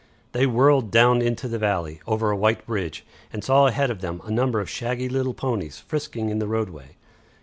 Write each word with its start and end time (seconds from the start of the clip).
They 0.31 0.47
whirled 0.47 0.89
down 0.89 1.21
into 1.21 1.47
the 1.47 1.59
valley, 1.59 1.99
over 2.07 2.31
a 2.31 2.35
white 2.35 2.65
bridge, 2.65 3.05
and 3.31 3.43
saw 3.43 3.67
ahead 3.67 3.91
of 3.91 4.01
them 4.01 4.19
a 4.25 4.31
number 4.31 4.59
of 4.59 4.67
shaggy 4.67 5.07
little 5.07 5.35
ponies 5.35 5.77
frisking 5.81 6.29
in 6.29 6.39
the 6.39 6.47
roadway. 6.47 6.95